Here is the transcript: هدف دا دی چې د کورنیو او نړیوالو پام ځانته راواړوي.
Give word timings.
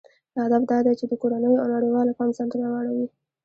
هدف 0.43 0.63
دا 0.71 0.77
دی 0.85 0.93
چې 0.99 1.05
د 1.07 1.13
کورنیو 1.21 1.61
او 1.61 1.67
نړیوالو 1.75 2.17
پام 2.17 2.29
ځانته 2.37 2.55
راواړوي. 2.61 3.07